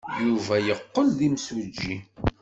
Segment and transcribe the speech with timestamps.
[0.23, 1.95] Yuba yeqqel d imsujji.